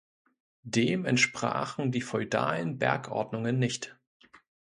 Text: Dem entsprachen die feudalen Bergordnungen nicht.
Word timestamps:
Dem 0.63 1.05
entsprachen 1.05 1.91
die 1.91 2.01
feudalen 2.01 2.79
Bergordnungen 2.79 3.59
nicht. 3.59 3.99